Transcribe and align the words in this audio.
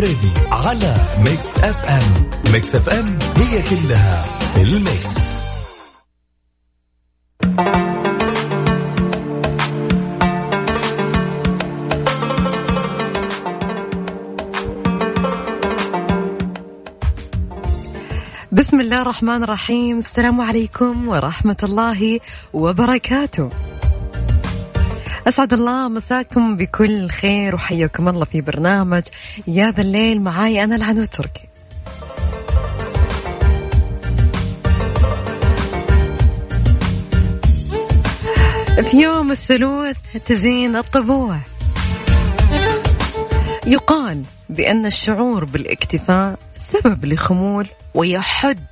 الفريدي 0.00 0.32
على 0.52 1.08
ميكس 1.18 1.58
اف 1.58 1.84
ام. 1.84 2.30
ميكس 2.52 2.74
اف 2.74 2.88
ام 2.88 3.18
هي 3.36 3.62
كلها 3.62 4.24
ال 4.56 4.68
mix. 4.68 5.14
بسم 18.52 18.80
الله 18.80 19.02
الرحمن 19.02 19.42
الرحيم. 19.42 19.98
السلام 19.98 20.40
عليكم 20.40 21.08
ورحمة 21.08 21.56
الله 21.62 22.20
وبركاته. 22.52 23.50
أسعد 25.30 25.52
الله 25.52 25.88
مساكم 25.88 26.56
بكل 26.56 27.08
خير 27.08 27.54
وحياكم 27.54 28.08
الله 28.08 28.24
في 28.24 28.40
برنامج 28.40 29.02
يا 29.46 29.70
ذا 29.70 29.80
الليل 29.80 30.22
معاي 30.22 30.64
أنا 30.64 30.76
العنو 30.76 31.04
تركي. 31.04 31.48
في 38.90 39.02
يوم 39.02 39.30
الثلوث 39.30 39.96
تزين 40.26 40.76
الطبوع. 40.76 41.38
يقال 43.66 44.22
بأن 44.48 44.86
الشعور 44.86 45.44
بالاكتفاء 45.44 46.38
سبب 46.58 47.04
لخمول 47.04 47.66
ويحد 47.94 48.64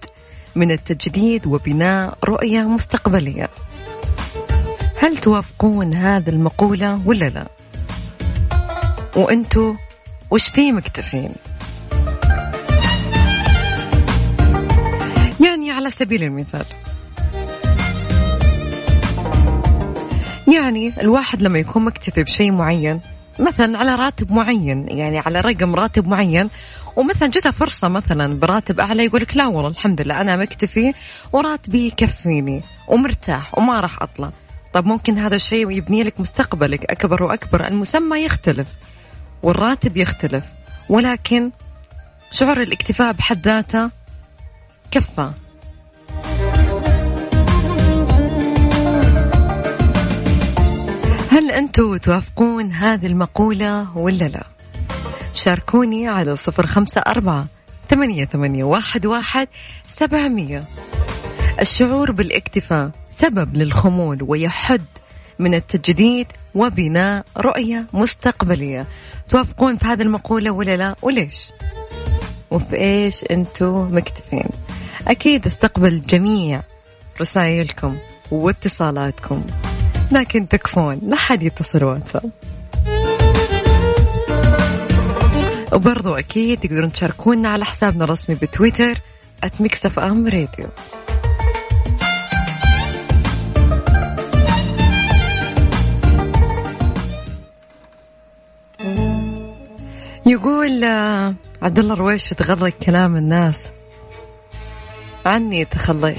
من 0.56 0.70
التجديد 0.70 1.46
وبناء 1.46 2.18
رؤية 2.24 2.62
مستقبلية. 2.62 3.48
هل 5.00 5.16
توافقون 5.16 5.94
هذه 5.94 6.30
المقولة 6.30 7.00
ولا 7.04 7.24
لا؟ 7.28 7.46
وأنتو 9.16 9.74
وش 10.30 10.48
في 10.48 10.72
مكتفين؟ 10.72 11.32
يعني 15.44 15.70
على 15.70 15.90
سبيل 15.90 16.22
المثال. 16.22 16.64
يعني 20.54 20.92
الواحد 21.00 21.42
لما 21.42 21.58
يكون 21.58 21.84
مكتفي 21.84 22.22
بشيء 22.22 22.52
معين 22.52 23.00
مثلا 23.38 23.78
على 23.78 23.94
راتب 23.94 24.32
معين 24.32 24.88
يعني 24.88 25.18
على 25.18 25.40
رقم 25.40 25.74
راتب 25.74 26.08
معين 26.08 26.48
ومثلا 26.96 27.28
جته 27.28 27.50
فرصة 27.50 27.88
مثلا 27.88 28.38
براتب 28.38 28.80
أعلى 28.80 29.04
يقول 29.04 29.20
لك 29.20 29.36
لا 29.36 29.46
والله 29.46 29.68
الحمد 29.70 30.00
لله 30.00 30.20
أنا 30.20 30.36
مكتفي 30.36 30.94
وراتبي 31.32 31.86
يكفيني 31.86 32.62
ومرتاح 32.88 33.58
وما 33.58 33.80
راح 33.80 34.02
أطلع. 34.02 34.30
طب 34.78 34.86
ممكن 34.86 35.18
هذا 35.18 35.36
الشيء 35.36 35.70
يبني 35.70 36.02
لك 36.02 36.20
مستقبلك. 36.20 36.90
أكبر 36.90 37.22
وأكبر. 37.22 37.66
المسمى 37.66 38.18
يختلف. 38.18 38.66
والراتب 39.42 39.96
يختلف. 39.96 40.44
ولكن 40.88 41.50
شعور 42.30 42.62
الاكتفاء 42.62 43.12
بحد 43.12 43.48
ذاته 43.48 43.90
كفى. 44.90 45.30
هل 51.30 51.50
أنتم 51.50 51.96
توافقون 51.96 52.72
هذه 52.72 53.06
المقولة 53.06 53.98
ولا 53.98 54.24
لا؟ 54.24 54.46
شاركوني 55.34 56.08
على 56.08 56.36
صفر 56.36 56.66
خمسة 56.66 57.00
أربعة 57.00 57.46
ثمانية, 57.88 58.24
ثمانية 58.24 58.64
واحد, 58.64 59.06
واحد 59.06 59.48
سبعمية. 59.88 60.64
الشعور 61.60 62.12
بالاكتفاء. 62.12 62.90
سبب 63.20 63.56
للخمول 63.56 64.18
ويحد 64.22 64.82
من 65.38 65.54
التجديد 65.54 66.26
وبناء 66.54 67.24
رؤية 67.36 67.86
مستقبلية. 67.92 68.86
توافقون 69.28 69.76
في 69.76 69.86
هذه 69.86 70.02
المقولة 70.02 70.50
ولا 70.50 70.76
لا؟ 70.76 70.96
وليش؟ 71.02 71.52
وفي 72.50 72.76
إيش 72.76 73.24
أنتم 73.30 73.96
مكتفين؟ 73.96 74.48
أكيد 75.08 75.46
استقبل 75.46 76.02
جميع 76.02 76.62
رسائلكم 77.20 77.96
واتصالاتكم 78.30 79.44
لكن 80.12 80.48
تكفون 80.48 81.00
لا 81.02 81.16
حد 81.16 81.42
يتصل 81.42 81.84
واتساب. 81.84 82.30
وبرضو 85.72 86.14
أكيد 86.14 86.58
تقدرون 86.58 86.92
تشاركونا 86.92 87.48
على 87.48 87.64
حسابنا 87.64 88.04
الرسمي 88.04 88.34
بتويتر 88.34 88.98
@مكسف 89.60 89.98
أم 89.98 90.26
راديو 90.26 90.66
يقول 100.28 100.84
آه، 100.84 101.34
عبد 101.62 101.78
الله 101.78 101.94
رويش 101.94 102.28
تغرق 102.28 102.72
كلام 102.86 103.16
الناس. 103.16 103.72
عني 105.26 105.64
تخليت. 105.64 106.18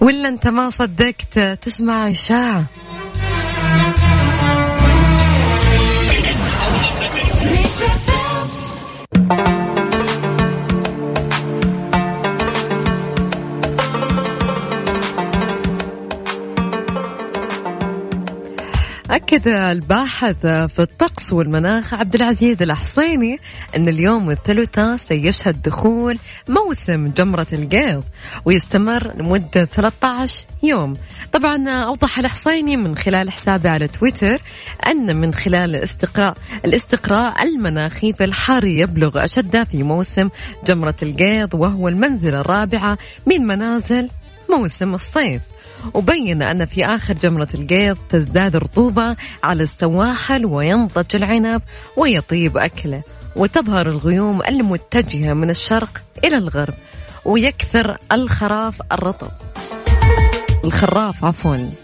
ولا 0.00 0.28
انت 0.28 0.48
ما 0.48 0.70
صدقت 0.70 1.38
تسمع 1.38 2.10
إشاعة. 2.10 2.64
أكد 19.14 19.48
الباحث 19.48 20.46
في 20.46 20.78
الطقس 20.78 21.32
والمناخ 21.32 21.94
عبد 21.94 22.14
العزيز 22.14 22.62
الحصيني 22.62 23.38
أن 23.76 23.88
اليوم 23.88 24.30
الثلاثاء 24.30 24.96
سيشهد 24.96 25.62
دخول 25.62 26.18
موسم 26.48 27.06
جمرة 27.06 27.46
القيظ 27.52 28.02
ويستمر 28.44 29.12
لمدة 29.16 29.64
13 29.64 30.46
يوم. 30.62 30.96
طبعا 31.32 31.68
أوضح 31.70 32.18
الحصيني 32.18 32.76
من 32.76 32.96
خلال 32.96 33.30
حسابه 33.30 33.70
على 33.70 33.88
تويتر 33.88 34.42
أن 34.86 35.16
من 35.16 35.34
خلال 35.34 35.76
الاستقراء 35.76 36.34
الاستقراء 36.64 37.42
المناخي 37.42 38.12
في 38.12 38.24
الحر 38.24 38.64
يبلغ 38.64 39.24
أشده 39.24 39.64
في 39.64 39.82
موسم 39.82 40.28
جمرة 40.66 40.96
القيظ 41.02 41.48
وهو 41.54 41.88
المنزلة 41.88 42.40
الرابعة 42.40 42.98
من 43.26 43.46
منازل 43.46 44.08
موسم 44.50 44.94
الصيف. 44.94 45.42
وبين 45.94 46.42
أن 46.42 46.66
في 46.66 46.86
آخر 46.86 47.14
جمرة 47.14 47.48
القيض 47.54 47.98
تزداد 48.08 48.56
رطوبة 48.56 49.16
على 49.44 49.62
السواحل 49.62 50.46
وينضج 50.46 51.16
العنب 51.16 51.62
ويطيب 51.96 52.56
أكله 52.58 53.02
وتظهر 53.36 53.86
الغيوم 53.86 54.42
المتجهة 54.42 55.32
من 55.32 55.50
الشرق 55.50 56.02
إلى 56.24 56.36
الغرب 56.36 56.74
ويكثر 57.24 57.98
الخراف 58.12 58.82
الرطب. 58.92 59.30
الخراف 60.64 61.24
عفوا. 61.24 61.83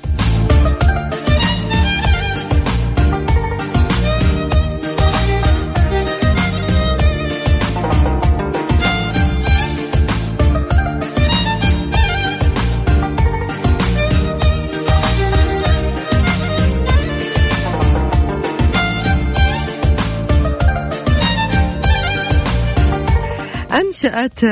أنشأت 24.05 24.45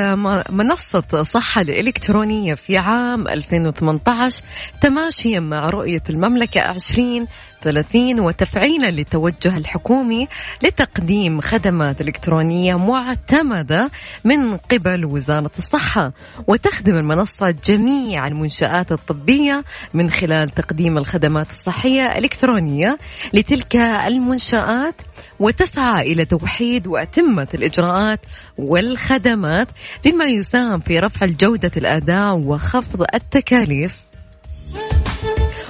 منصة 0.53 1.23
صحة 1.23 1.61
الإلكترونية 1.61 2.55
في 2.55 2.77
عام 2.77 3.29
2018 3.29 4.43
تماشيا 4.81 5.41
مع 5.41 5.71
رؤية 5.71 6.03
المملكة 6.11 6.71
2030 6.71 8.21
وتفعيلا 8.21 8.91
للتوجه 8.91 9.57
الحكومي 9.57 10.29
لتقديم 10.63 11.41
خدمات 11.41 12.01
إلكترونية 12.01 12.75
معتمدة 12.75 13.91
من 14.25 14.57
قبل 14.57 15.05
وزارة 15.05 15.51
الصحة 15.59 16.13
وتخدم 16.47 16.95
المنصة 16.95 17.51
جميع 17.51 18.27
المنشآت 18.27 18.93
الطبية 18.93 19.65
من 19.95 20.11
خلال 20.11 20.51
تقديم 20.51 20.99
الخدمات 20.99 21.51
الصحية 21.51 22.07
الإلكترونية 22.07 22.99
لتلك 23.33 23.77
المنشآت. 23.77 24.95
وتسعى 25.41 26.13
إلى 26.13 26.25
توحيد 26.25 26.87
وأتمة 26.87 27.49
الإجراءات 27.55 28.21
والخدمات 28.59 29.69
بما 30.05 30.25
يساهم 30.25 30.81
في 30.81 30.99
رفع 30.99 31.27
جودة 31.27 31.73
الأداء 31.77 32.35
وخفض 32.35 33.05
التكاليف 33.15 34.09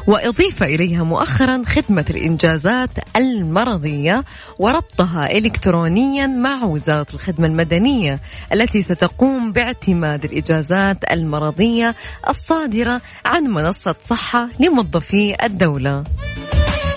وأضيف 0.08 0.62
إليها 0.62 1.04
مؤخرا 1.04 1.62
خدمة 1.66 2.04
الإنجازات 2.10 2.90
المرضية 3.16 4.24
وربطها 4.58 5.38
إلكترونيا 5.38 6.26
مع 6.26 6.64
وزارة 6.64 7.06
الخدمة 7.14 7.46
المدنية 7.46 8.20
التي 8.52 8.82
ستقوم 8.82 9.52
باعتماد 9.52 10.24
الإجازات 10.24 11.12
المرضية 11.12 11.94
الصادرة 12.28 13.00
عن 13.24 13.44
منصة 13.44 13.94
صحة 14.06 14.48
لموظفي 14.60 15.36
الدولة. 15.44 16.04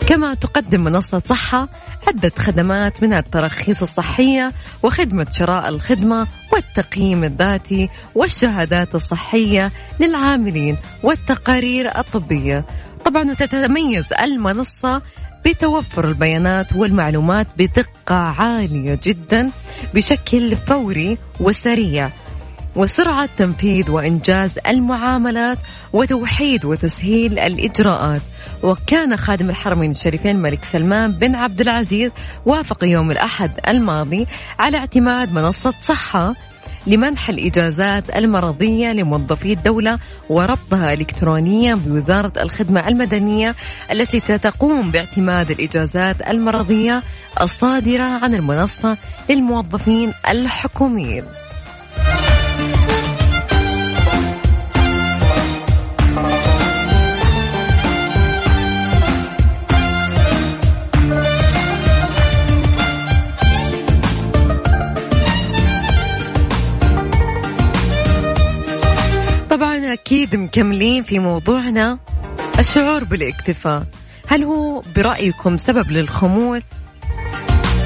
كما 0.08 0.34
تقدم 0.34 0.84
منصة 0.84 1.22
صحة 1.26 1.70
عدة 2.08 2.32
خدمات 2.40 3.04
منها 3.04 3.20
التراخيص 3.20 3.82
الصحية 3.82 4.52
وخدمة 4.84 5.28
شراء 5.30 5.70
الخدمة 5.70 6.28
والتقييم 6.54 7.24
الذاتي 7.24 7.90
والشهادات 8.16 8.96
الصحية 8.96 9.72
للعاملين 10.00 10.78
والتقارير 11.04 12.00
الطبية. 12.00 12.66
طبعا 13.06 13.32
وتتميز 13.32 14.14
المنصة 14.14 15.02
بتوفر 15.46 16.08
البيانات 16.08 16.74
والمعلومات 16.76 17.48
بدقة 17.58 18.16
عالية 18.16 19.00
جدا 19.04 19.52
بشكل 19.94 20.58
فوري 20.58 21.18
وسريع. 21.40 22.10
وسرعة 22.76 23.30
تنفيذ 23.38 23.92
وإنجاز 23.92 24.60
المعاملات 24.68 25.58
وتوحيد 25.94 26.66
وتسهيل 26.66 27.40
الإجراءات 27.40 28.22
وكان 28.64 29.18
خادم 29.18 29.50
الحرمين 29.50 29.92
الشريفين 29.92 30.36
الملك 30.36 30.64
سلمان 30.64 31.12
بن 31.12 31.36
عبد 31.36 31.62
العزيز 31.62 32.12
وافق 32.46 32.84
يوم 32.84 33.12
الأحد 33.12 33.52
الماضي 33.68 34.28
على 34.60 34.78
اعتماد 34.78 35.34
منصة 35.34 35.74
صحة 35.82 36.36
لمنح 36.88 37.30
الإجازات 37.30 38.18
المرضية 38.18 38.94
لموظفي 38.94 39.54
الدولة 39.54 40.00
وربطها 40.30 40.94
إلكترونيا 40.94 41.76
بوزارة 41.76 42.34
الخدمة 42.42 42.88
المدنية 42.88 43.56
التي 43.92 44.20
ستقوم 44.20 44.92
باعتماد 44.92 45.52
الإجازات 45.52 46.30
المرضية 46.30 47.04
الصادرة 47.42 48.04
عن 48.04 48.36
المنصة 48.36 48.98
للموظفين 49.30 50.14
الحكوميين. 50.30 51.24
طبعا 69.52 69.94
أكيد 69.94 70.36
مكملين 70.36 71.04
في 71.04 71.20
موضوعنا 71.20 72.00
الشعور 72.60 73.04
بالاكتفاء. 73.04 73.84
هل 74.28 74.44
هو 74.44 74.84
برأيكم 74.96 75.58
سبب 75.58 75.92
للخمول 75.92 76.64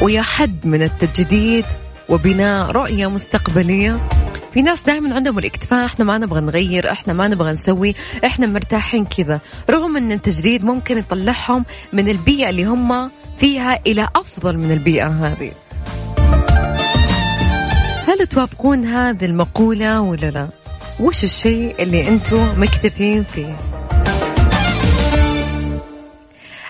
ويا 0.01 0.21
حد 0.21 0.67
من 0.67 0.83
التجديد 0.83 1.65
وبناء 2.09 2.71
رؤية 2.71 3.07
مستقبلية؟ 3.07 4.09
في 4.53 4.62
ناس 4.62 4.81
دائما 4.81 5.15
عندهم 5.15 5.39
الاكتفاء 5.39 5.85
إحنا 5.85 6.06
ما 6.06 6.17
نبغى 6.17 6.41
نغير 6.41 6.91
إحنا 6.91 7.13
ما 7.13 7.27
نبغى 7.27 7.53
نسوي 7.53 7.95
إحنا 8.25 8.47
مرتاحين 8.47 9.06
كذا. 9.06 9.39
رغم 9.69 9.97
إن 9.97 10.11
التجديد 10.11 10.65
ممكن 10.65 10.97
يطلعهم 10.97 11.65
من 11.94 12.09
البيئة 12.09 12.50
اللي 12.50 12.63
هم 12.65 13.09
فيها 13.38 13.79
إلى 13.88 14.07
أفضل 14.15 14.57
من 14.57 14.71
البيئة 14.71 15.07
هذه. 15.07 15.51
هل 18.07 18.27
توافقون 18.27 18.85
هذه 18.85 19.25
المقولة 19.25 20.01
ولا 20.01 20.31
لا؟ 20.31 20.64
وش 21.00 21.24
الشيء 21.24 21.75
اللي 21.83 22.07
أنتم 22.07 22.62
مكتفين 22.62 23.24
فيه؟ 23.24 23.57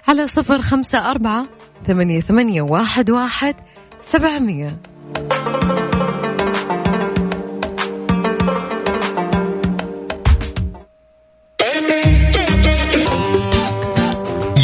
على 0.08 0.28
صفر 0.28 0.62
خمسة 0.62 1.12
أربعة 1.12 1.46
ثمانية, 1.88 2.20
ثمانية 2.20 2.62
واحد, 2.62 3.10
واحد 3.10 3.56
سبعمية. 4.04 4.78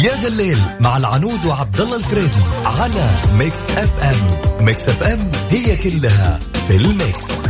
يا 0.04 0.14
ذا 0.22 0.28
الليل 0.28 0.58
مع 0.80 0.96
العنود 0.96 1.46
وعبد 1.46 1.80
الله 1.80 1.96
الفريدي 1.96 2.40
على 2.64 3.10
ميكس 3.38 3.70
أف 3.70 4.02
أم. 4.02 4.64
ميكس 4.66 4.88
أف 4.88 5.02
أم 5.02 5.30
هي 5.50 5.76
كلها 5.76 6.40
في 6.68 6.76
ال 6.76 6.89
mix. 6.89 7.42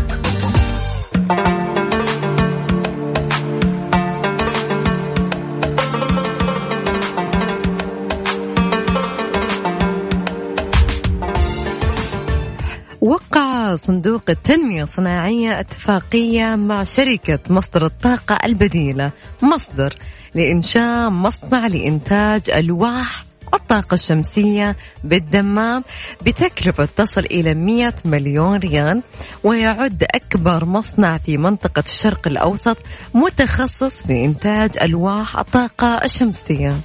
صندوق 13.77 14.23
التنمية 14.29 14.83
الصناعية 14.83 15.61
اتفاقية 15.61 16.55
مع 16.57 16.85
شركة 16.85 17.39
مصدر 17.51 17.85
الطاقة 17.85 18.39
البديلة 18.45 19.11
مصدر 19.43 19.97
لإنشاء 20.35 21.11
مصنع 21.11 21.67
لإنتاج 21.67 22.51
ألواح 22.51 23.25
الطاقة 23.55 23.95
الشمسية 23.95 24.77
بالدمام 25.05 25.85
بتكلفة 26.27 26.89
تصل 26.97 27.21
إلى 27.21 27.55
100 27.55 27.93
مليون 28.05 28.57
ريال 28.57 29.03
ويعد 29.45 30.05
أكبر 30.15 30.65
مصنع 30.65 31.19
في 31.19 31.37
منطقة 31.37 31.83
الشرق 31.87 32.29
الأوسط 32.29 32.77
متخصص 33.15 34.07
في 34.07 34.25
إنتاج 34.25 34.71
ألواح 34.83 35.39
الطاقة 35.39 36.05
الشمسية. 36.05 36.77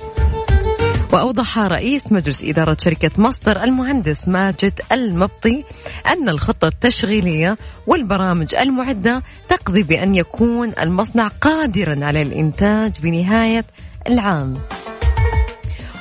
وأوضح 1.17 1.59
رئيس 1.59 2.11
مجلس 2.11 2.43
إدارة 2.43 2.77
شركة 2.79 3.11
مصدر 3.17 3.63
المهندس 3.63 4.27
ماجد 4.27 4.81
المبطي 4.91 5.63
أن 6.07 6.29
الخطة 6.29 6.67
التشغيلية 6.67 7.57
والبرامج 7.87 8.55
المعدة 8.55 9.23
تقضي 9.49 9.83
بأن 9.83 10.15
يكون 10.15 10.73
المصنع 10.81 11.27
قادرا 11.27 12.05
على 12.05 12.21
الإنتاج 12.21 13.01
بنهاية 13.01 13.65
العام. 14.07 14.53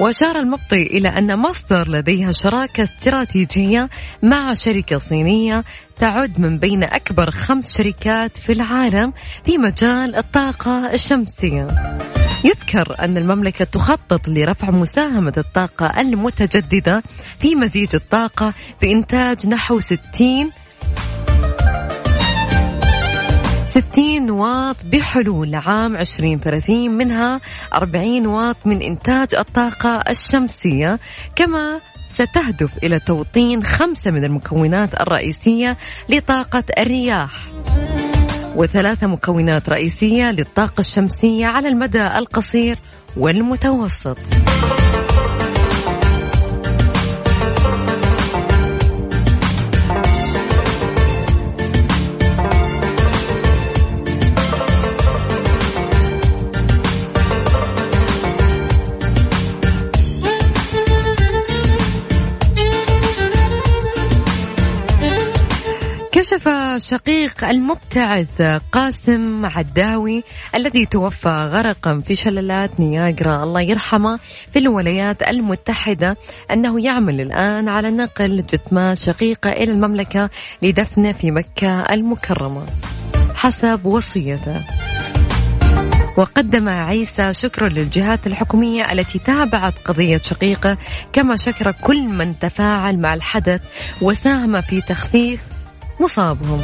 وأشار 0.00 0.38
المبطي 0.38 0.82
إلى 0.82 1.08
أن 1.08 1.38
مصدر 1.38 1.88
لديها 1.88 2.32
شراكة 2.32 2.82
استراتيجية 2.82 3.88
مع 4.22 4.54
شركة 4.54 4.98
صينية 4.98 5.64
تعد 5.98 6.40
من 6.40 6.58
بين 6.58 6.82
أكبر 6.82 7.30
خمس 7.30 7.78
شركات 7.78 8.38
في 8.38 8.52
العالم 8.52 9.12
في 9.44 9.58
مجال 9.58 10.16
الطاقة 10.16 10.92
الشمسية. 10.92 11.66
يذكر 12.44 12.96
أن 13.00 13.16
المملكة 13.16 13.64
تخطط 13.64 14.28
لرفع 14.28 14.70
مساهمة 14.70 15.32
الطاقة 15.36 16.00
المتجددة 16.00 17.02
في 17.38 17.54
مزيج 17.54 17.94
الطاقة 17.94 18.52
بإنتاج 18.82 19.46
نحو 19.46 19.80
60 19.80 20.50
60 23.76 24.30
واط 24.30 24.76
بحلول 24.84 25.54
عام 25.54 25.96
2030 25.96 26.90
منها 26.90 27.40
40 27.74 28.26
واط 28.26 28.56
من 28.64 28.82
إنتاج 28.82 29.34
الطاقة 29.34 30.00
الشمسية. 30.10 31.00
كما 31.36 31.80
ستهدف 32.14 32.70
إلى 32.82 32.98
توطين 32.98 33.64
خمسة 33.64 34.10
من 34.10 34.24
المكونات 34.24 35.00
الرئيسية 35.00 35.76
لطاقة 36.08 36.64
الرياح. 36.78 37.32
وثلاثة 38.56 39.06
مكونات 39.06 39.68
رئيسية 39.68 40.30
للطاقة 40.30 40.80
الشمسية 40.80 41.46
على 41.46 41.68
المدى 41.68 42.06
القصير 42.06 42.78
والمتوسط. 43.16 44.18
كشف 66.26 66.48
شقيق 66.76 67.44
المبتعث 67.44 68.60
قاسم 68.72 69.46
عداوي 69.46 70.24
الذي 70.54 70.86
توفى 70.86 71.48
غرقا 71.52 71.98
في 72.06 72.14
شلالات 72.14 72.80
نياجرا. 72.80 73.42
الله 73.42 73.60
يرحمه. 73.60 74.18
في 74.52 74.58
الولايات 74.58 75.22
المتحدة 75.22 76.16
أنه 76.50 76.84
يعمل 76.84 77.20
الآن 77.20 77.68
على 77.68 77.90
نقل 77.90 78.44
جثمان 78.52 78.94
شقيقة 78.94 79.52
إلى 79.52 79.72
المملكة 79.72 80.30
لدفنه 80.62 81.12
في 81.12 81.30
مكة 81.30 81.80
المكرمة 81.80 82.66
حسب 83.34 83.86
وصيته. 83.86 84.64
وقدم 86.16 86.68
عيسى 86.68 87.34
شكرا 87.34 87.68
للجهات 87.68 88.26
الحكومية 88.26 88.92
التي 88.92 89.18
تابعت 89.18 89.78
قضية 89.84 90.20
شقيقة 90.24 90.78
كما 91.12 91.36
شكر 91.36 91.72
كل 91.72 92.02
من 92.02 92.38
تفاعل 92.38 92.98
مع 92.98 93.14
الحدث 93.14 93.60
وساهم 94.02 94.60
في 94.60 94.80
تخفيف 94.80 95.55
مصابهم. 96.00 96.60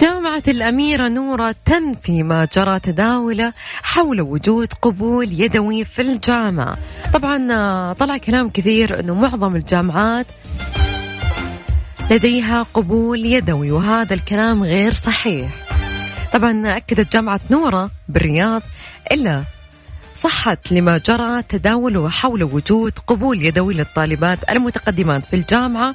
جامعة 0.00 0.42
الأميرة 0.48 1.08
نورة 1.08 1.54
تنفي 1.64 2.22
ما 2.22 2.48
جرى 2.56 2.80
تداوله 2.80 3.52
حول 3.82 4.20
وجود 4.20 4.72
قبول 4.82 5.40
يدوي 5.40 5.84
في 5.84 6.02
الجامعة. 6.02 6.76
طبعا 7.14 7.52
آه، 7.52 7.92
طلع 7.92 8.16
كلام 8.16 8.50
كثير 8.50 9.00
أنه 9.00 9.14
معظم 9.14 9.56
الجامعات 9.56 10.26
لديها 12.10 12.66
قبول 12.74 13.26
يدوي 13.26 13.70
وهذا 13.70 14.14
الكلام 14.14 14.64
غير 14.64 14.92
صحيح. 14.92 15.48
طبعا 16.32 16.76
أكدت 16.76 17.12
جامعة 17.12 17.40
نورة 17.50 17.90
بالرياض 18.08 18.62
إلا 19.12 19.44
صحت 20.14 20.72
لما 20.72 20.98
جرى 20.98 21.42
تداوله 21.42 22.08
حول 22.08 22.42
وجود 22.42 22.92
قبول 23.06 23.42
يدوي 23.46 23.74
للطالبات 23.74 24.38
المتقدمات 24.50 25.26
في 25.26 25.36
الجامعة 25.36 25.94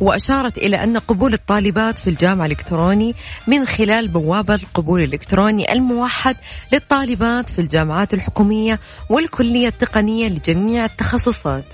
وأشارت 0.00 0.58
إلى 0.58 0.84
أن 0.84 0.98
قبول 0.98 1.34
الطالبات 1.34 1.98
في 1.98 2.10
الجامعة 2.10 2.46
الإلكتروني 2.46 3.14
من 3.46 3.64
خلال 3.66 4.08
بوابة 4.08 4.54
القبول 4.54 5.00
الإلكتروني 5.02 5.72
الموحد 5.72 6.36
للطالبات 6.72 7.50
في 7.50 7.58
الجامعات 7.58 8.14
الحكومية 8.14 8.78
والكلية 9.08 9.68
التقنية 9.68 10.28
لجميع 10.28 10.84
التخصصات. 10.84 11.64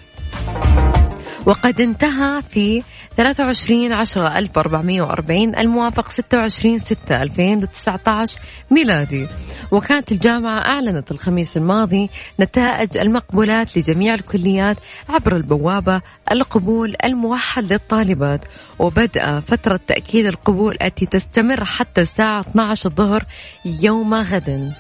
وقد 1.47 1.81
انتهى 1.81 2.43
في 2.51 2.83
23 3.17 3.93
10 3.93 4.39
1440 4.39 5.57
الموافق 5.59 6.11
26 6.11 6.79
6 6.79 7.23
2019 7.23 8.41
ميلادي. 8.71 9.27
وكانت 9.71 10.13
الجامعة 10.13 10.59
أعلنت 10.59 11.11
الخميس 11.11 11.57
الماضي 11.57 12.11
نتائج 12.41 12.99
المقبولات 12.99 13.79
لجميع 13.79 14.15
الكليات 14.15 14.77
عبر 15.09 15.37
البوابة 15.37 16.01
القبول 16.33 16.97
الموحد 17.05 17.73
للطالبات 17.73 18.41
وبدأ 18.79 19.41
فترة 19.41 19.81
تأكيد 19.87 20.27
القبول 20.27 20.77
التي 20.83 21.07
تستمر 21.07 21.65
حتى 21.65 22.01
الساعة 22.01 22.41
12 22.41 22.91
الظهر 22.91 23.25
يوم 23.65 24.15
غد. 24.15 24.73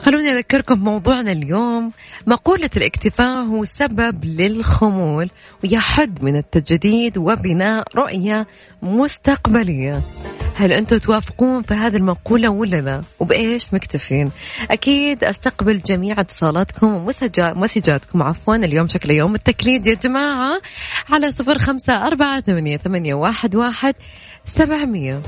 خلوني 0.00 0.30
أذكركم 0.30 0.74
بموضوعنا 0.74 1.32
اليوم. 1.32 1.92
مقولة 2.26 2.70
الاكتفاء 2.76 3.44
هو 3.44 3.64
سبب 3.64 4.24
للخمول 4.24 5.30
ويحد 5.64 6.24
من 6.24 6.36
التجديد 6.36 7.18
وبناء 7.18 7.84
رؤية 7.96 8.46
مستقبلية. 8.82 10.00
هل 10.56 10.72
أنتم 10.72 10.98
توافقون 10.98 11.62
في 11.62 11.74
هذه 11.74 11.96
المقولة 11.96 12.48
ولا 12.48 12.80
لا؟ 12.80 13.02
وبإيش 13.20 13.74
مكتفين؟ 13.74 14.30
أكيد 14.70 15.24
أستقبل 15.24 15.82
جميع 15.86 16.20
اتصالاتكم 16.20 16.94
ومسجاتكم. 16.94 18.22
عفوا 18.22 18.56
اليوم 18.56 18.86
شكله 18.86 19.14
يوم 19.14 19.34
التكليد 19.34 19.86
يا 19.86 19.94
جماعة. 19.94 20.60
على 21.10 21.30
صفر 21.30 21.58
خمسة 21.58 22.06
أربعة 22.06 22.40
ثمانية, 22.40 23.14
واحد 23.14 23.94
سبعمية. 24.46 25.20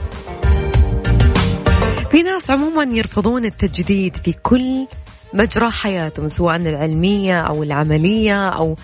في 2.10 2.22
ناس 2.22 2.50
عموما 2.50 2.84
يرفضون 2.84 3.44
التجديد 3.44 4.16
في 4.16 4.32
كل 4.32 4.86
مجرى 5.34 5.70
حياتهم 5.70 6.28
سواء 6.28 6.56
العلمية 6.56 7.40
أو 7.40 7.62
العملية 7.62 8.48
أو 8.48 8.76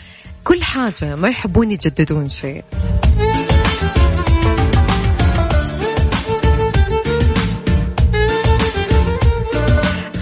كل 0.44 0.62
حاجة 0.62 1.16
ما 1.16 1.28
يحبون 1.28 1.70
يجددون 1.70 2.28
شيء. 2.28 2.64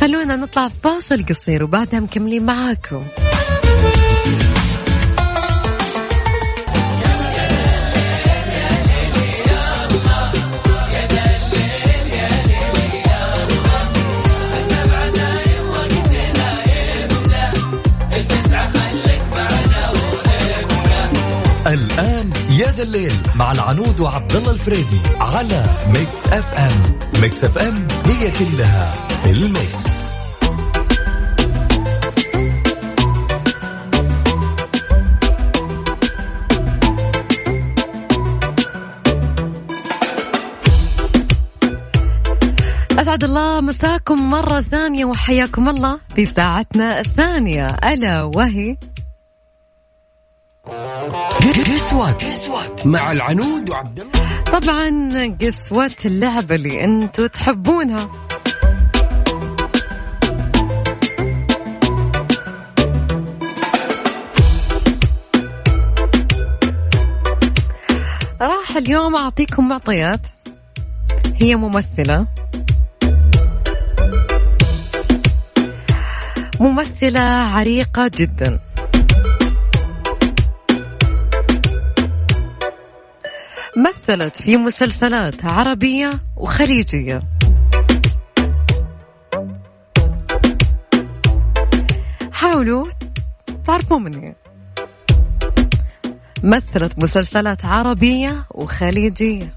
خلونا 0.00 0.36
نطلع 0.36 0.68
فاصل 0.68 1.26
قصير 1.26 1.62
وبعدها 1.64 2.00
مكملين 2.00 2.46
معاكم. 2.46 3.02
الآن 21.66 22.30
يا 22.50 22.66
ذا 22.72 22.82
الليل 22.82 23.12
مع 23.34 23.52
العنود 23.52 24.00
وعبد 24.00 24.36
الله 24.36 24.50
الفريدي 24.52 25.00
على 25.20 25.64
ميكس 25.86 26.26
اف 26.26 26.54
ام 26.54 26.98
ميكس 27.20 27.44
اف 27.44 27.58
ام 27.58 27.88
هي 28.06 28.30
كلها 28.30 28.94
ال 29.26 29.38
mix. 29.38 29.84
أسعد 42.98 43.24
الله 43.24 43.60
مساكم 43.60 44.30
مرة 44.30 44.60
ثانية 44.60 45.04
وحياكم 45.04 45.68
الله 45.68 45.98
في 46.16 46.26
ساعتنا 46.26 47.00
الثانية. 47.00 47.66
ألا 47.66 48.22
وهي؟ 48.22 48.76
قسوة 51.44 52.76
مع 52.84 53.12
العنود 53.12 53.70
وعبد 53.70 54.00
الله. 54.00 54.42
طبعا 54.60 54.88
قسوة 55.42 55.90
اللعبة 56.04 56.54
اللي 56.54 56.84
أنتم 56.84 57.26
تحبونها. 57.26 58.10
راح 68.40 68.76
اليوم 68.76 69.16
أعطيكم 69.16 69.68
معطيات. 69.68 70.20
هي 71.36 71.56
ممثلة. 71.56 72.26
ممثلة 76.60 77.20
عريقة 77.20 78.10
جدا. 78.16 78.60
مثلت 83.76 84.42
في 84.42 84.56
مسلسلات 84.56 85.44
عربية 85.44 86.10
وخليجية. 86.36 87.22
حاولوا 92.32 92.84
تعرفوا 93.66 93.98
مني. 93.98 94.36
مثلت 96.42 96.98
مسلسلات 96.98 97.64
عربية 97.64 98.44
وخليجية. 98.50 99.54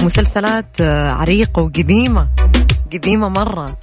مسلسلات 0.00 0.80
عريقة 1.10 1.62
وقديمة. 1.62 2.28
قديمة 2.92 3.28
مرة. 3.28 3.78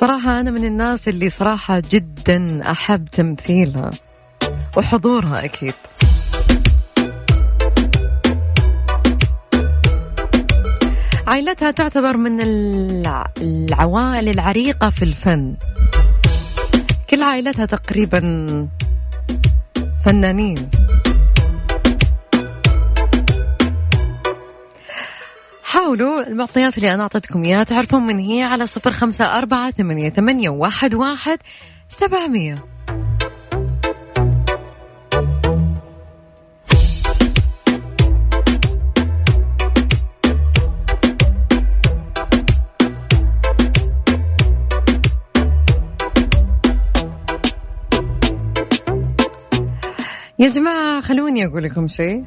صراحة 0.00 0.40
أنا 0.40 0.50
من 0.50 0.64
الناس 0.64 1.08
اللي 1.08 1.30
صراحة 1.30 1.82
جدا 1.90 2.70
أحب 2.70 3.04
تمثيلها. 3.04 3.90
وحضورها 4.76 5.44
أكيد. 5.44 5.74
عائلتها 11.26 11.70
تعتبر 11.70 12.16
من 12.16 12.40
العوائل 13.42 14.28
العريقة 14.28 14.90
في 14.90 15.02
الفن. 15.02 15.56
كل 17.10 17.22
عائلتها 17.22 17.66
تقريبا 17.66 18.20
فنانين. 20.04 20.70
حاولوا 25.64 26.26
المعطيات 26.26 26.76
اللي 26.76 26.94
أنا 26.94 27.02
أعطيتكم 27.02 27.42
إياها 27.42 27.64
تعرفون 27.64 28.06
من 28.06 28.18
هي 28.18 28.42
على 28.42 28.66
صفر 28.66 28.90
خمسة 28.90 29.38
أربعة 29.38 29.70
ثمانية, 29.70 30.08
واحد 30.94 31.38
سبعمية. 31.88 32.64
يا 50.40 50.48
جماعة 50.48 51.00
خلوني 51.00 51.46
أقول 51.46 51.62
لكم 51.62 51.88
شيء. 51.88 52.24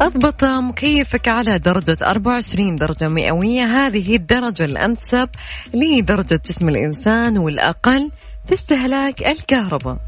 أضبط 0.00 0.44
مكيفك 0.44 1.28
على 1.28 1.58
درجة 1.58 1.96
24 2.02 2.76
درجة 2.76 3.08
مئوية. 3.08 3.64
هذه 3.64 4.16
الدرجة 4.16 4.64
الأنسب 4.64 5.28
لدرجة 5.74 6.40
جسم 6.46 6.68
الإنسان 6.68 7.38
والأقل 7.38 8.10
في 8.46 8.54
استهلاك 8.54 9.26
الكهرباء. 9.26 9.98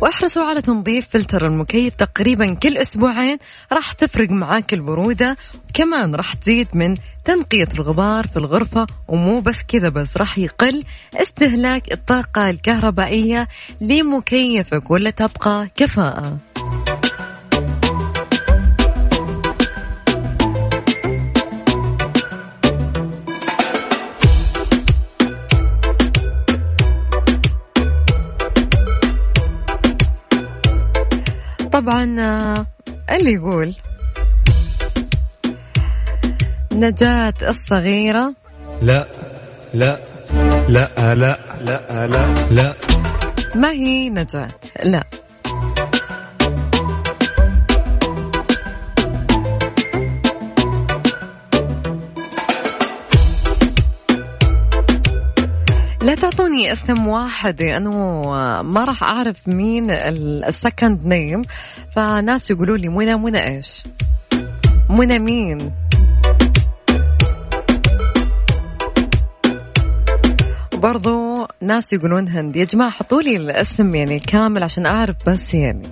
واحرصوا 0.00 0.44
على 0.44 0.62
تنظيف 0.62 1.06
فلتر 1.10 1.46
المكيف 1.46 1.94
تقريبا 1.94 2.54
كل 2.54 2.78
أسبوعين. 2.78 3.38
راح 3.72 3.92
تفرق 3.92 4.30
معاك 4.30 4.74
البرودة. 4.74 5.36
كمان 5.74 6.14
راح 6.14 6.34
تزيد 6.34 6.68
من 6.74 6.96
تنقية 7.24 7.68
الغبار 7.74 8.26
في 8.26 8.36
الغرفة 8.36 8.86
ومو 9.08 9.40
بس 9.40 9.62
كذا 9.68 9.88
بس 9.88 10.16
راح 10.16 10.38
يقل 10.38 10.82
استهلاك 11.14 11.92
الطاقة 11.92 12.50
الكهربائية 12.50 13.48
لمكيفك 13.80 14.90
ولا 14.90 15.10
تبقى 15.10 15.68
كفاءة. 15.76 16.38
طبعا 31.86 32.16
آه، 32.20 32.66
اللي 33.10 33.32
يقول. 33.32 33.74
نجاة 36.72 37.34
الصغيرة. 37.42 38.34
لا 38.82 39.06
لا 39.74 39.98
لا 40.68 41.14
لا 41.14 41.36
لا 41.64 42.06
لا 42.06 42.46
لا. 42.50 42.74
ما 43.54 43.70
هي 43.70 44.08
نجاة؟ 44.08 44.48
لا. 44.84 45.04
تعطوني 56.16 56.72
اسم 56.72 57.06
واحد 57.06 57.62
لأنه 57.62 58.22
ما 58.62 58.84
راح 58.84 59.02
أعرف 59.02 59.48
مين 59.48 59.90
ال 59.90 60.07
second 60.07 61.06
name 61.06 61.42
فناس 61.90 62.50
يقولوا 62.50 62.76
لي 62.76 62.88
منى 62.88 63.16
منى 63.16 63.46
إيش؟ 63.46 63.82
منى 64.90 65.18
مين؟ 65.18 65.72
وبرضو 70.74 71.46
ناس 71.60 71.92
يقولون 71.92 72.28
هند 72.28 72.56
يا 72.56 72.64
جماعة 72.64 72.90
حطوا 72.90 73.22
لي 73.22 73.36
الاسم 73.36 73.94
يعني 73.94 74.18
كامل 74.18 74.62
عشان 74.62 74.86
أعرف 74.86 75.16
بس 75.26 75.54
يعني. 75.54 75.88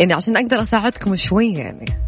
يعني 0.00 0.12
عشان 0.12 0.36
أقدر 0.36 0.62
أساعدكم 0.62 1.16
شوي 1.16 1.52
يعني. 1.54 2.03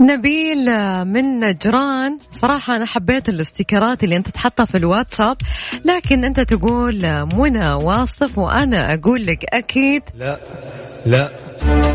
نبيل 0.00 0.64
من 1.04 1.40
نجران 1.40 2.18
صراحة 2.30 2.76
أنا 2.76 2.84
حبيت 2.84 3.28
الاستيكرات 3.28 4.04
اللي 4.04 4.16
أنت 4.16 4.28
تحطها 4.28 4.64
في 4.64 4.76
الواتساب 4.76 5.36
لكن 5.84 6.24
أنت 6.24 6.40
تقول 6.40 7.24
منى 7.34 7.72
واصف 7.72 8.38
وأنا 8.38 8.94
أقول 8.94 9.26
لك 9.26 9.44
أكيد 9.54 10.02
لا 10.18 10.38
لا 11.06 11.28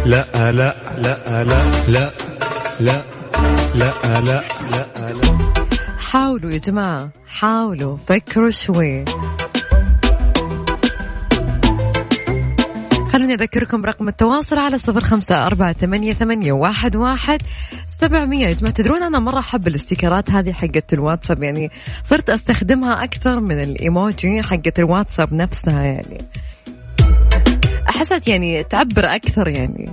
لا 0.05 0.25
لا 0.35 0.51
لا 0.51 0.75
لا 0.97 1.43
لا 1.43 1.63
لا 1.87 2.11
لا 2.79 3.01
لا 3.75 3.93
لا 4.21 4.43
لا 4.71 4.83
حاولوا 5.99 6.51
يا 6.51 6.57
جماعة 6.57 7.09
حاولوا 7.27 7.97
فكروا 8.07 8.49
شوي 8.49 9.05
خلوني 13.13 13.33
أذكركم 13.33 13.85
رقم 13.85 14.07
التواصل 14.07 14.57
على 14.57 14.77
صفر 14.77 14.99
خمسة 15.01 15.45
أربعة 15.45 15.73
ثمانية, 15.73 16.13
ثمانية 16.13 16.51
واحد, 16.51 16.95
واحد 16.95 17.41
سبعمية. 18.01 18.51
جماعة 18.51 18.73
تدرون 18.73 19.03
أنا 19.03 19.19
مرة 19.19 19.39
أحب 19.39 19.67
الاستيكرات 19.67 20.31
هذه 20.31 20.51
حقت 20.51 20.93
الواتساب 20.93 21.43
يعني 21.43 21.71
صرت 22.09 22.29
أستخدمها 22.29 23.03
أكثر 23.03 23.39
من 23.39 23.63
الإيموجي 23.63 24.43
حقت 24.43 24.79
الواتساب 24.79 25.33
نفسها 25.33 25.83
يعني. 25.83 26.17
أحست 27.89 28.27
يعني 28.27 28.63
تعبر 28.63 29.05
أكثر 29.05 29.47
يعني. 29.47 29.89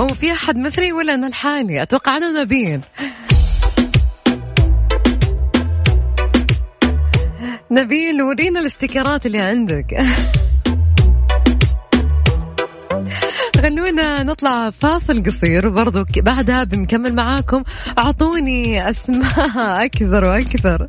هو 0.00 0.08
في 0.08 0.32
أحد 0.32 0.56
مثلي 0.56 0.92
ولا 0.92 1.14
أنا 1.14 1.26
لحالي؟ 1.26 1.82
أتوقع 1.82 2.16
أنا 2.16 2.42
نبيل. 2.42 2.80
نبيل 7.70 8.22
ورينا 8.22 8.60
الاستيكرات 8.60 9.26
اللي 9.26 9.38
عندك. 9.38 10.06
خلونا 13.68 14.22
نطلع 14.22 14.70
فاصل 14.70 15.22
قصير 15.22 15.66
وبرضو 15.66 16.04
بعدها 16.16 16.64
بنكمل 16.64 17.14
معاكم. 17.14 17.62
أعطوني 17.98 18.90
أسماء. 18.90 19.84
أكثر 19.84 20.28
وأكثر. 20.28 20.86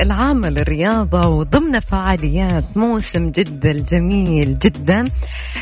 العامة 0.00 0.48
للرياضة 0.50 1.28
وضمن 1.28 1.80
فعاليات 1.80 2.64
موسم 2.76 3.30
جدة 3.30 3.70
الجميل 3.70 4.58
جدا. 4.58 5.04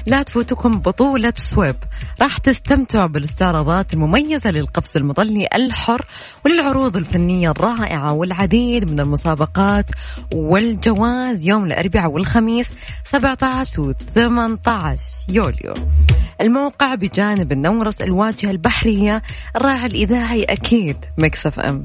لا 0.06 0.22
تفوتكم 0.22 0.78
بطولة 0.78 1.32
سويب. 1.36 1.76
راح 2.20 2.38
تستمتعوا 2.38 3.06
بالاستعراضات 3.06 3.94
المميزة 3.94 4.50
للقفز 4.50 4.96
المظلي 4.96 5.46
الحر 5.54 6.04
وللعروض 6.44 6.96
الفنية 6.96 7.50
الرائعة 7.50 8.12
والعديد 8.12 8.90
من 8.90 9.00
المسابقات 9.00 9.86
والجواز 10.34 11.46
يوم 11.46 11.64
الأربعاء 11.64 12.10
والخميس 12.10 12.68
17 13.04 13.80
و 13.80 13.92
18 13.92 15.02
يوليو. 15.28 15.74
الموقع 16.40 16.94
بجانب 16.94 17.52
النورس 17.52 18.02
الواجهة 18.02 18.50
البحرية 18.50 19.22
الراعي 19.56 19.86
الإذاعي 19.86 20.44
أكيد 20.44 20.96
مكسف 21.18 21.60
أم. 21.60 21.82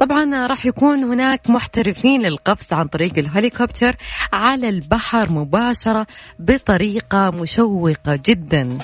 طبعا 0.00 0.46
راح 0.46 0.66
يكون 0.66 1.04
هناك 1.04 1.50
محترفين 1.50 2.22
للقفز 2.22 2.72
عن 2.72 2.86
طريق 2.86 3.18
الهليكوبتر 3.18 3.96
على 4.32 4.68
البحر 4.68 5.32
مباشرة 5.32 6.06
بطريقة 6.38 7.30
مشوقة 7.30 8.20
جدا. 8.26 8.78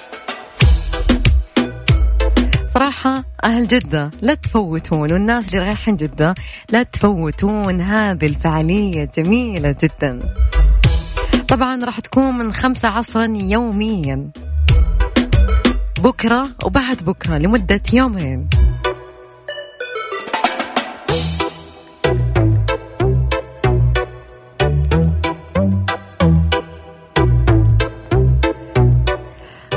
صراحة 2.74 3.24
أهل 3.44 3.66
جدة 3.66 4.10
لا 4.22 4.34
تفوتون 4.34 5.12
والناس 5.12 5.44
اللي 5.46 5.58
رايحين 5.58 5.96
جدة 5.96 6.34
لا 6.70 6.82
تفوتون 6.82 7.80
هذه 7.80 8.26
الفعالية 8.26 9.10
جميلة 9.16 9.76
جدا. 9.82 10.18
طبعا 11.48 11.84
راح 11.84 12.00
تكون 12.00 12.38
من 12.38 12.52
خمسة 12.52 12.88
عصرا 12.88 13.26
يوميا. 13.26 14.30
بكرة 16.00 16.48
وبعد 16.64 16.96
بكرة 16.96 17.38
لمدة 17.38 17.80
يومين. 17.92 18.48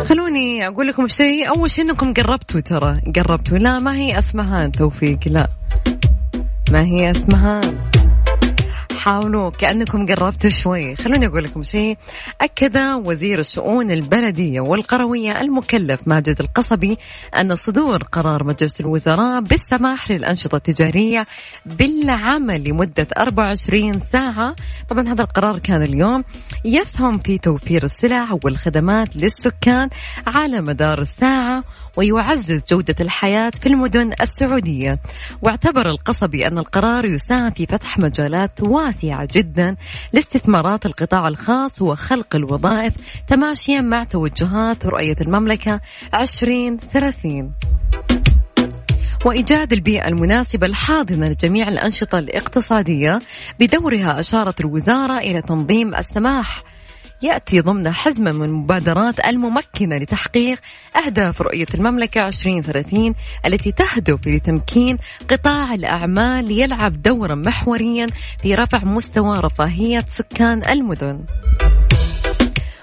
خلوني 0.08 0.68
أقول 0.68 0.88
لكم 0.88 1.08
شيء. 1.08 1.50
أول 1.50 1.72
شيء 1.72 1.86
إنكم 1.86 2.14
قربتوا 2.14 2.60
ترى. 2.60 3.02
قربتوا. 3.16 3.58
لا 3.58 3.80
ما 3.80 3.96
هي 3.96 4.20
أسمهان 4.20 4.72
توفيق. 4.72 5.20
لا. 5.26 5.48
ما 6.72 6.82
هي 6.82 7.12
أسمهان. 7.12 7.97
حاولوا 8.98 9.50
كأنكم 9.50 10.06
قربتوا 10.06 10.50
شوي. 10.50 10.96
خلوني 10.96 11.28
أقول 11.28 11.44
لكم 11.44 11.64
شيء. 11.64 11.98
أكد 12.42 12.78
وزير 13.06 13.40
الشؤون 13.40 13.92
البلدية 13.92 14.62
والقروية 14.62 15.42
المكلف 15.42 16.00
ماجد 16.06 16.42
القصبي 16.42 16.98
أن 17.40 17.56
صدور 17.56 18.04
قرار 18.04 18.44
مجلس 18.44 18.82
الوزراء 18.82 19.42
بالسماح 19.42 20.12
للأنشطة 20.12 20.56
التجارية 20.56 21.28
بالعمل 21.66 22.70
لمدة 22.70 23.08
24 23.18 24.00
ساعة. 24.00 24.56
طبعا 24.90 25.08
هذا 25.08 25.22
القرار 25.22 25.60
كان 25.60 25.82
اليوم. 25.84 26.24
يسهم 26.66 27.18
في 27.18 27.38
توفير 27.38 27.84
السلع 27.84 28.40
والخدمات 28.44 29.16
للسكان 29.16 29.90
على 30.28 30.62
مدار 30.62 31.02
الساعة 31.02 31.64
ويعزز 31.98 32.64
جودة 32.70 32.96
الحياة 33.00 33.50
في 33.50 33.70
المدن 33.70 34.14
السعودية. 34.22 35.00
واعتبر 35.42 35.86
القصبي 35.86 36.48
أن 36.48 36.58
القرار 36.58 37.06
يساهم 37.06 37.52
في 37.52 37.66
فتح 37.66 38.00
مجالات 38.00 38.62
واسعة 38.62 39.28
جدا 39.32 39.76
لاستثمارات 40.14 40.86
القطاع 40.86 41.28
الخاص 41.28 41.82
وخلق 41.82 42.36
الوظائف 42.36 42.94
تماشيا 43.28 43.82
مع 43.82 44.04
توجهات 44.04 44.86
رؤية 44.86 45.16
المملكة 45.22 45.82
2030 46.16 47.52
وإيجاد 49.26 49.74
البيئة 49.74 50.08
المناسبة 50.08 50.68
الحاضنة 50.68 51.28
لجميع 51.28 51.68
الأنشطة 51.68 52.20
الاقتصادية. 52.20 53.22
بدورها 53.60 54.20
أشارت 54.20 54.60
الوزارة 54.60 55.18
إلى 55.18 55.42
تنظيم 55.42 55.96
السماح 55.96 56.64
يأتي 57.22 57.62
ضمن 57.62 57.92
حزمة 57.92 58.32
من 58.32 58.44
المبادرات 58.44 59.28
الممكنة 59.28 59.98
لتحقيق 59.98 60.60
أهداف 61.06 61.42
رؤية 61.42 61.66
المملكة 61.74 62.28
2030 62.28 63.16
التي 63.46 63.72
تهدف 63.72 64.28
لتمكين 64.28 64.98
قطاع 65.30 65.74
الأعمال 65.74 66.52
يلعب 66.52 67.02
دورا 67.02 67.36
محوريا 67.36 68.08
في 68.42 68.56
رفع 68.56 68.84
مستوى 68.84 69.40
رفاهية 69.40 70.06
سكان 70.08 70.64
المدن. 70.70 71.24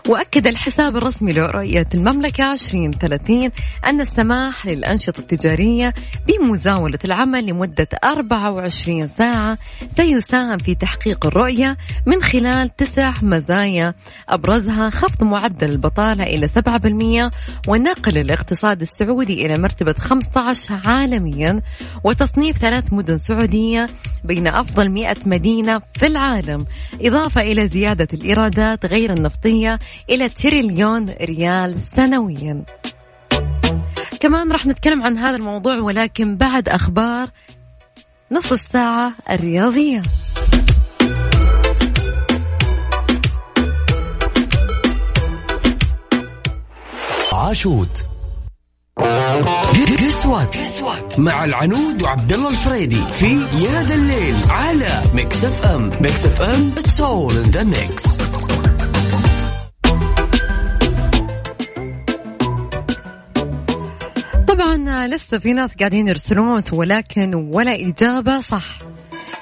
وأكد 0.08 0.46
الحساب 0.46 0.96
الرسمي 0.96 1.32
لرؤية 1.32 1.86
المملكة 1.94 2.52
2030 2.52 3.50
أن 3.86 4.00
السماح 4.00 4.66
للأنشطة 4.66 5.20
التجارية 5.20 5.94
بمزاولة 6.26 6.98
العمل 7.04 7.46
لمدة 7.46 7.88
24 8.04 9.08
ساعة 9.08 9.58
سيساهم 9.96 10.58
في 10.58 10.74
تحقيق 10.74 11.26
الرؤية 11.26 11.76
من 12.06 12.22
خلال 12.22 12.76
تسع 12.76 13.12
مزايا. 13.22 13.94
أبرزها 14.28 14.90
خفض 14.90 15.24
معدل 15.24 15.70
البطالة 15.70 16.24
إلى 16.24 16.48
7% 16.48 17.30
ونقل 17.68 18.18
الاقتصاد 18.18 18.80
السعودي 18.80 19.46
إلى 19.46 19.62
مرتبة 19.62 19.94
15 19.98 20.80
عالميا 20.84 21.62
وتصنيف 22.04 22.58
ثلاث 22.58 22.92
مدن 22.92 23.18
سعودية 23.18 23.86
بين 24.24 24.46
أفضل 24.46 24.88
100 24.88 25.16
مدينة 25.26 25.80
في 25.94 26.06
العالم. 26.06 26.66
إضافة 27.00 27.40
إلى 27.40 27.68
زيادة 27.68 28.08
الإيرادات 28.12 28.86
غير 28.86 29.12
النفطية 29.12 29.78
إلى 30.10 30.28
تريليون 30.28 31.10
ريال 31.10 31.80
سنويا. 31.80 32.64
كمان 34.20 34.52
راح 34.52 34.66
نتكلم 34.66 35.02
عن 35.02 35.18
هذا 35.18 35.36
الموضوع 35.36 35.78
ولكن 35.78 36.36
بعد 36.36 36.68
أخبار 36.68 37.28
نص 38.32 38.52
الساعة 38.52 39.12
الرياضية. 39.30 40.02
عاشوت. 47.32 48.06
قسوة 50.14 51.08
مع 51.18 51.44
العنود 51.44 52.02
وعبد 52.02 52.32
الله 52.32 52.50
الفريدي 52.50 53.06
في 53.12 53.32
يا 53.34 53.82
ذا 53.82 53.94
الليل 53.94 54.36
على 54.50 55.02
ميكس 55.14 55.44
اف 55.44 55.66
ام 55.66 55.90
ميكس 56.00 56.26
اف 56.26 56.42
ام 56.42 56.72
it's 56.78 57.00
all 57.00 57.36
in 57.36 57.42
the 57.42 57.62
mix 57.62 58.04
طبعا 64.64 65.06
لسه 65.06 65.38
في 65.38 65.52
ناس 65.52 65.70
قاعدين 65.78 66.08
يرسلون 66.08 66.62
ولكن 66.72 67.34
ولا 67.34 67.74
إجابة 67.88 68.40
صح 68.40 68.64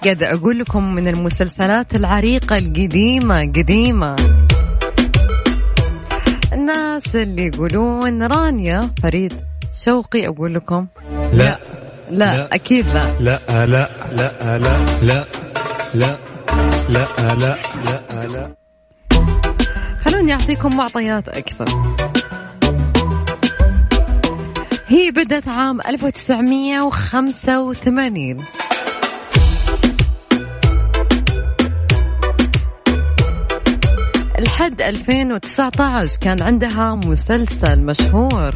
قاعدة 0.04 0.34
أقول 0.34 0.58
لكم 0.58 0.94
من 0.94 1.08
المسلسلات 1.08 1.94
العريقة 1.94 2.56
القديمة 2.56 3.40
قديمة 3.40 4.16
الناس 6.52 7.16
اللي 7.16 7.46
يقولون 7.46 8.22
رانيا 8.22 8.90
فريد 9.02 9.32
شوقي 9.84 10.28
أقول 10.28 10.54
لكم 10.54 10.86
لا 11.12 11.28
لا, 11.32 11.58
لا, 12.10 12.16
لا. 12.36 12.54
أكيد 12.54 12.90
لا 12.90 13.12
لا 13.20 13.40
لا 13.48 13.66
لا 13.66 14.32
لا 14.42 14.68
لا 15.02 15.24
لا 15.94 16.16
لا 16.90 17.06
لا 17.34 17.56
لا 17.84 18.26
لا 18.26 18.52
خلوني 20.04 20.32
أعطيكم 20.32 20.76
معطيات 20.76 21.28
أكثر 21.28 21.64
هي 24.92 25.10
بدأت 25.10 25.48
عام 25.48 25.80
1985 25.80 28.36
لحد 34.38 34.82
2019 34.82 36.18
كان 36.20 36.42
عندها 36.42 36.94
مسلسل 36.94 37.80
مشهور. 37.80 38.54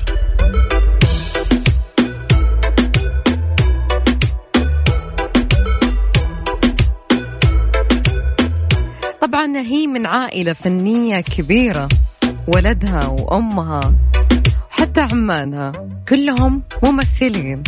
طبعا 9.20 9.56
هي 9.56 9.86
من 9.86 10.06
عائلة 10.06 10.52
فنية 10.52 11.20
كبيرة 11.20 11.88
ولدها 12.48 13.06
وأمها. 13.06 14.05
حتى 14.96 15.14
عمانها 15.14 15.72
كلهم 16.08 16.62
ممثلين. 16.84 17.62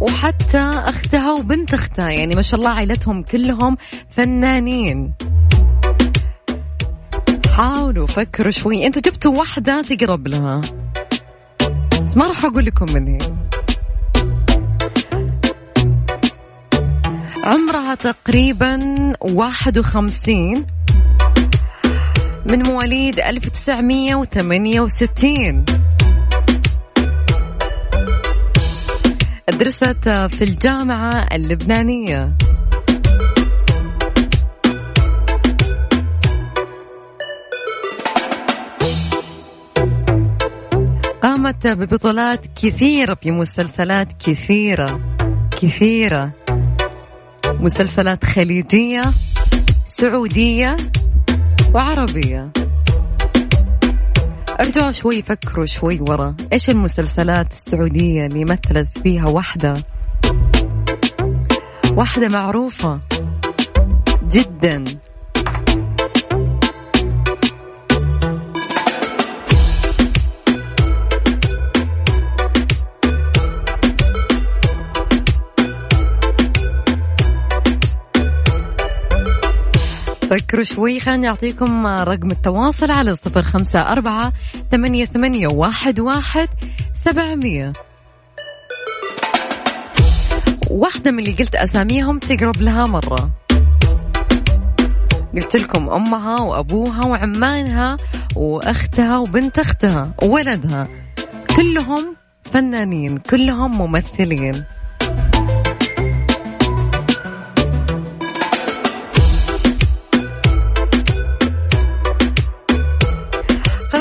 وحتى 0.00 0.58
أختها 0.74 1.32
وبنت 1.32 1.74
أختها 1.74 2.10
يعني 2.10 2.34
ما 2.34 2.42
شاء 2.42 2.60
الله 2.60 2.70
عائلتهم 2.70 3.22
كلهم 3.22 3.76
فنانين. 4.10 5.12
حاولوا 7.56 8.06
فكروا 8.06 8.50
شوي. 8.50 8.86
أنتوا 8.86 9.02
جبتوا 9.02 9.38
واحدة 9.38 9.82
تقرب 9.82 10.28
لها 10.28 10.60
بس 12.06 12.16
ما 12.16 12.26
راح 12.26 12.44
أقول 12.44 12.64
لكم 12.64 12.92
من 12.92 13.08
هي 13.08 13.18
عمرها 17.44 17.94
تقريبا 17.94 18.78
51 19.20 20.66
من 22.46 22.66
مواليد 22.66 23.20
1968 23.20 25.64
درست 29.60 30.08
في 30.08 30.44
الجامعة 30.44 31.28
اللبنانية. 31.32 32.36
قامت 41.22 41.66
ببطولات 41.66 42.46
كثيرة 42.62 43.14
في 43.14 43.30
مسلسلات 43.30 44.08
كثيرة 44.26 45.00
كثيرة. 45.62 46.32
مسلسلات 47.60 48.24
خليجية 48.24 49.02
سعودية 49.86 50.76
وعربية. 51.74 52.50
ارجعوا 54.60 54.92
شوي 54.92 55.22
فكروا 55.22 55.66
شوي 55.66 56.00
ورا. 56.00 56.36
إيش 56.52 56.70
المسلسلات 56.70 57.52
السعودية 57.52 58.26
اللي 58.26 58.44
مثلت 58.44 58.98
فيها 58.98 59.26
واحدة؟ 59.28 59.84
واحدة 61.96 62.28
معروفة 62.28 63.00
جدا. 64.30 64.84
فكروا 80.30 80.64
شوي 80.64 81.00
خليني 81.00 81.28
أعطيكم 81.28 81.86
رقم 81.86 82.30
التواصل 82.30 82.90
على 82.90 83.14
صفر 83.14 83.42
خمسة 83.42 83.80
أربعة 83.80 84.32
ثمانية, 84.70 85.04
ثمانية 85.04 85.48
واحد, 85.48 86.00
واحد 86.00 86.48
سبعمية. 86.94 87.72
واحدة 90.70 91.10
من 91.10 91.18
اللي 91.18 91.32
قلت 91.32 91.54
أساميهم 91.54 92.18
تقرب 92.18 92.62
لها 92.62 92.86
مرة. 92.86 93.30
قلت 95.34 95.56
لكم 95.56 95.88
أمها 95.88 96.40
وأبوها 96.40 97.06
وعمانها 97.06 97.96
وأختها 98.36 99.18
وبنت 99.18 99.58
أختها 99.58 100.10
وولدها. 100.22 100.88
كلهم 101.56 102.16
فنانين 102.52 103.16
كلهم 103.16 103.78
ممثلين. 103.78 104.64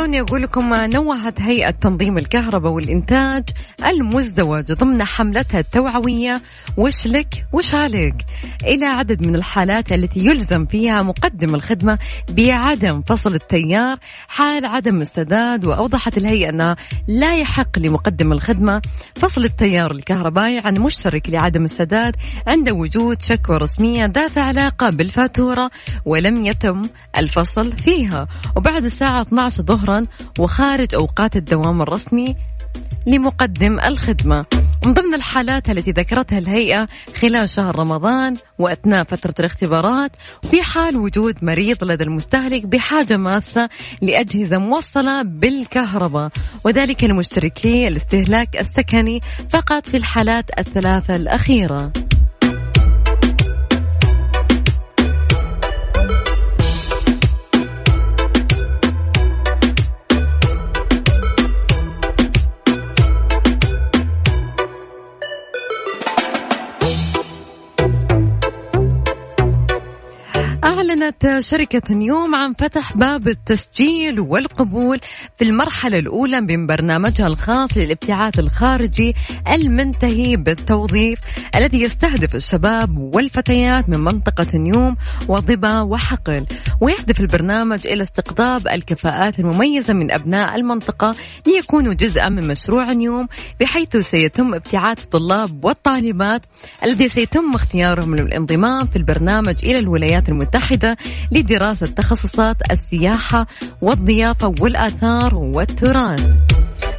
خلوني 0.09 0.21
أقول 0.21 0.41
لكم 0.41 0.73
نوهت 0.73 1.41
هيئة 1.41 1.69
تنظيم 1.69 2.17
الكهرباء 2.17 2.71
والإنتاج 2.71 3.43
المزدوج 3.85 4.71
ضمن 4.71 5.03
حملتها 5.03 5.59
التوعوية. 5.59 6.41
وش 6.77 7.07
لك؟ 7.07 7.45
وش 7.53 7.75
عليك؟ 7.75 8.15
إلى 8.63 8.85
عدد 8.85 9.27
من 9.27 9.35
الحالات 9.35 9.91
التي 9.91 10.19
يلزم 10.25 10.65
فيها 10.65 11.03
مقدم 11.03 11.55
الخدمة 11.55 11.99
بعدم 12.29 13.01
فصل 13.01 13.33
التيار 13.33 13.97
حال 14.27 14.65
عدم 14.65 15.01
السداد 15.01 15.65
وأوضحت 15.65 16.17
الهيئة 16.17 16.49
أنها 16.49 16.75
لا 17.07 17.35
يحق 17.35 17.79
لمقدم 17.79 18.31
الخدمة 18.31 18.81
فصل 19.15 19.43
التيار 19.43 19.91
الكهربائي 19.91 20.59
عن 20.59 20.73
مشترك 20.73 21.29
لعدم 21.29 21.65
السداد 21.65 22.15
عند 22.47 22.69
وجود 22.69 23.21
شكوى 23.21 23.57
رسمية 23.57 24.05
ذات 24.05 24.37
علاقة 24.37 24.89
بالفاتورة 24.89 25.71
ولم 26.05 26.45
يتم 26.45 26.81
الفصل 27.17 27.71
فيها. 27.71 28.27
وبعد 28.55 28.83
الساعة 28.83 29.21
12 29.21 29.63
ظهرا 29.63 29.98
وخارج 30.39 30.95
أوقات 30.95 31.35
الدوام 31.35 31.81
الرسمي 31.81 32.35
لمقدم 33.07 33.79
الخدمة. 33.79 34.45
من 34.85 34.93
ضمن 34.93 35.13
الحالات 35.13 35.69
التي 35.69 35.91
ذكرتها 35.91 36.37
الهيئة 36.37 36.87
خلال 37.21 37.49
شهر 37.49 37.79
رمضان 37.79 38.37
وأثناء 38.59 39.03
فترة 39.03 39.33
الاختبارات 39.39 40.11
في 40.51 40.61
حال 40.61 40.97
وجود 40.97 41.43
مريض 41.45 41.83
لدى 41.83 42.03
المستهلك 42.03 42.65
بحاجة 42.65 43.17
ماسة 43.17 43.69
لأجهزة 44.01 44.57
موصلة 44.57 45.21
بالكهرباء. 45.21 46.29
وذلك 46.63 47.03
لمشتركي 47.03 47.87
الاستهلاك 47.87 48.57
السكني 48.59 49.19
فقط 49.49 49.87
في 49.87 49.97
الحالات 49.97 50.59
الثلاثة 50.59 51.15
الأخيرة. 51.15 51.91
أعلنت 70.89 71.39
شركة 71.39 71.93
نيوم 71.93 72.35
عن 72.35 72.53
فتح 72.53 72.97
باب 72.97 73.27
التسجيل 73.27 74.19
والقبول 74.19 74.99
في 75.37 75.43
المرحلة 75.43 75.99
الأولى 75.99 76.41
من 76.41 76.67
برنامجها 76.67 77.27
الخاص 77.27 77.77
للابتعاث 77.77 78.39
الخارجي 78.39 79.15
المنتهي 79.51 80.35
بالتوظيف 80.35 81.19
الذي 81.55 81.81
يستهدف 81.81 82.35
الشباب 82.35 82.97
والفتيات 82.97 83.89
من 83.89 83.99
منطقة 83.99 84.57
نيوم 84.57 84.95
وضبا 85.27 85.81
وحقل. 85.81 86.45
ويهدف 86.81 87.19
البرنامج 87.19 87.87
إلى 87.87 88.03
استقطاب 88.03 88.67
الكفاءات 88.67 89.39
المميزة 89.39 89.93
من 89.93 90.11
أبناء 90.11 90.55
المنطقة 90.55 91.15
ليكونوا 91.47 91.93
جزءا 91.93 92.29
من 92.29 92.47
مشروع 92.47 92.93
نيوم 92.93 93.27
بحيث 93.59 93.97
سيتم 93.97 94.53
ابتعاث 94.53 95.03
الطلاب 95.03 95.65
والطالبات 95.65 96.41
الذي 96.83 97.09
سيتم 97.09 97.51
اختيارهم 97.55 98.15
للانضمام 98.15 98.85
في 98.85 98.95
البرنامج 98.95 99.55
إلى 99.63 99.79
الولايات 99.79 100.29
المتحدة 100.29 100.78
لدراسة 101.31 101.87
تخصصات 101.87 102.57
السياحة 102.71 103.47
والضيافة 103.81 104.53
والآثار 104.59 105.35
والتراث. 105.35 106.29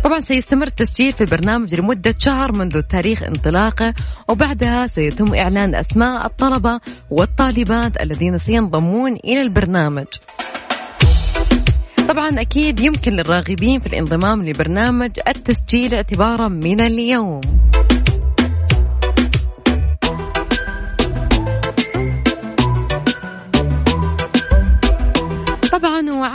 طبعا 0.05 0.21
سيستمر 0.21 0.67
التسجيل 0.67 1.13
في 1.13 1.21
البرنامج 1.21 1.75
لمدة 1.75 2.15
شهر 2.19 2.53
منذ 2.53 2.83
تاريخ 2.83 3.23
انطلاقه 3.23 3.95
وبعدها 4.29 4.87
سيتم 4.87 5.35
إعلان 5.35 5.75
أسماء 5.75 6.27
الطلبة 6.27 6.81
والطالبات 7.11 8.03
الذين 8.03 8.39
سينضمون 8.39 9.13
إلى 9.13 9.43
البرنامج. 9.43 10.07
طبعا 12.09 12.41
أكيد 12.41 12.81
يمكن 12.81 13.13
للراغبين 13.13 13.81
في 13.81 13.87
الانضمام 13.87 14.49
لبرنامج 14.49 15.11
التسجيل 15.29 15.95
اعتبارا 15.95 16.49
من 16.49 16.81
اليوم. 16.81 17.41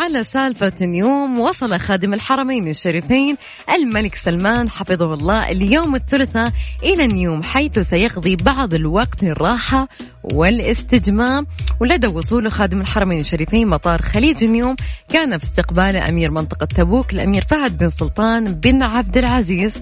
وعلى 0.05 0.23
سالفة 0.23 0.73
نيوم 0.81 1.39
وصل 1.39 1.79
خادم 1.79 2.13
الحرمين 2.13 2.67
الشريفين 2.67 3.37
الملك 3.75 4.15
سلمان 4.15 4.69
حفظه 4.69 5.13
الله 5.13 5.51
اليوم 5.51 5.95
الثلاثاء 5.95 6.51
إلى 6.83 7.07
نيوم 7.07 7.43
حيث 7.43 7.79
سيقضي 7.79 8.35
بعض 8.35 8.73
الوقت 8.73 9.23
الراحة 9.23 9.87
والاستجمام. 10.23 11.47
ولدى 11.79 12.07
وصول 12.07 12.51
خادم 12.51 12.81
الحرمين 12.81 13.19
الشريفين 13.19 13.67
مطار 13.67 14.01
خليج 14.01 14.43
نيوم 14.43 14.75
كان 15.13 15.37
في 15.37 15.43
استقبال 15.43 15.97
أمير 15.97 16.31
منطقة 16.31 16.65
تبوك 16.65 17.13
الأمير 17.13 17.45
فهد 17.49 17.77
بن 17.77 17.89
سلطان 17.89 18.45
بن 18.45 18.83
عبد 18.83 19.17
العزيز. 19.17 19.73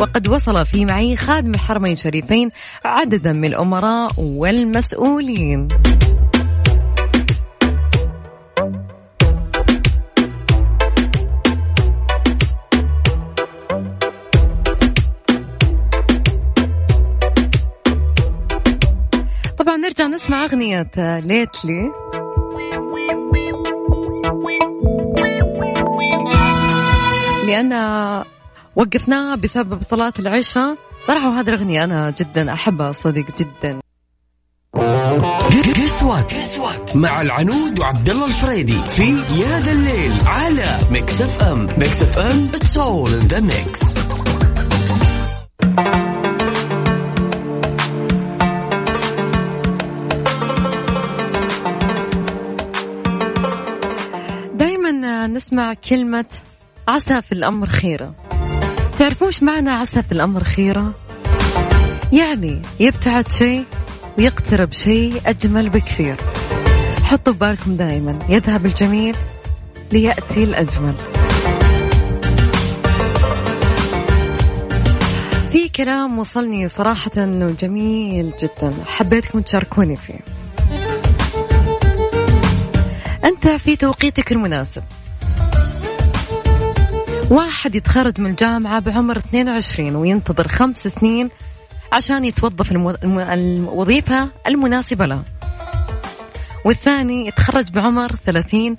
وقد 0.00 0.28
وصل 0.28 0.66
في 0.66 0.84
معي 0.84 1.16
خادم 1.16 1.50
الحرمين 1.50 1.92
الشريفين 1.92 2.50
عددا 2.84 3.32
من 3.32 3.44
الأمراء 3.44 4.12
والمسؤولين. 4.18 5.68
نسمع 20.06 20.44
أغنية 20.44 20.90
Lately. 20.96 21.92
لأن 27.46 27.72
وقفناها 28.76 29.34
بسبب 29.36 29.82
صلاة 29.82 30.12
العشاء. 30.18 30.76
صراحة 31.06 31.40
هذه 31.40 31.48
الأغنية 31.48 31.84
أنا 31.84 32.10
جدا 32.10 32.52
أحبها 32.52 32.92
صديق 32.92 33.26
جدا. 33.38 33.80
قصوه 36.22 36.86
مع 36.94 37.20
العنود 37.20 37.80
وعبد 37.80 38.08
الله 38.08 38.26
الفريدي 38.26 38.80
في 38.88 39.02
يا 39.02 39.60
ذا 39.60 39.72
الليل 39.72 40.12
على 40.26 40.78
Mix 40.90 41.22
FM 41.22 41.66
Mix 41.78 42.02
FM 42.02 42.50
it's 42.54 42.78
all 42.78 43.10
the 43.10 43.40
mix 43.40 43.94
نسمع 55.26 55.74
كلمة 55.74 56.24
عسى 56.88 57.22
في 57.22 57.32
الأمر 57.32 57.66
خيرة. 57.66 58.14
تعرفون 58.98 59.26
إيش 59.26 59.42
معنى 59.42 59.70
عسى 59.70 60.02
في 60.02 60.12
الأمر 60.12 60.44
خيرة؟ 60.44 60.92
يعني 62.12 62.62
يبتعد 62.80 63.32
شيء 63.32 63.64
ويقترب 64.18 64.72
شيء 64.72 65.20
أجمل 65.26 65.68
بكثير. 65.68 66.16
حطوا 67.04 67.32
ببالكم 67.32 67.76
دائما 67.76 68.18
يذهب 68.28 68.66
الجميل 68.66 69.16
ليأتي 69.92 70.44
الأجمل. 70.44 70.94
في 75.52 75.68
كلام 75.68 76.18
وصلني 76.18 76.68
صراحة 76.68 77.10
أنه 77.16 77.54
جميل 77.60 78.32
جدا. 78.42 78.74
حبيتكم 78.86 79.40
تشاركوني 79.40 79.96
فيه. 79.96 80.20
أنت 83.24 83.48
في 83.48 83.76
توقيتك 83.76 84.32
المناسب. 84.32 84.82
واحد 87.30 87.74
يتخرج 87.74 88.20
من 88.20 88.30
الجامعة 88.30 88.80
بعمر 88.80 89.16
22 89.16 89.96
وينتظر 89.96 90.48
خمس 90.48 90.88
سنين 90.88 91.30
عشان 91.92 92.24
يتوظف 92.24 92.72
المو... 92.72 92.90
الم... 92.90 93.18
الوظيفة 93.18 94.28
المناسبة 94.46 95.06
له. 95.06 95.22
والثاني 96.64 97.26
يتخرج 97.26 97.70
بعمر 97.70 98.16
30 98.26 98.76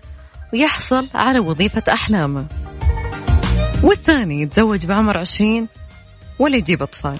ويحصل 0.54 1.08
على 1.16 1.40
وظيفة 1.40 1.84
أحلامه 1.94 2.46
والثاني 3.84 4.42
يتزوج 4.42 4.86
بعمر 4.86 5.18
20 5.18 5.68
ولا 6.40 6.58
يجيب 6.58 6.82
أطفال. 6.82 7.18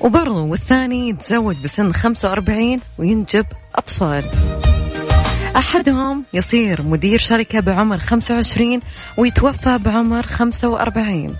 وبرضه 0.00 0.42
والثاني 0.42 1.08
يتزوج 1.08 1.56
بسن 1.56 1.92
45 1.92 2.80
وينجب 2.98 3.46
أطفال. 3.74 4.24
أحدهم 5.56 6.24
يصير 6.32 6.82
مدير 6.82 7.18
شركة 7.18 7.60
بعمر 7.60 7.98
25 7.98 8.80
ويتوفى 9.16 9.78
بعمر 9.78 10.22
45 10.22 11.36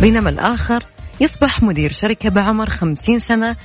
بينما 0.00 0.30
الآخر 0.30 0.84
يصبح 1.20 1.62
مدير 1.62 1.92
شركة 1.92 2.28
بعمر 2.28 2.70
50 2.70 3.18
سنة 3.18 3.56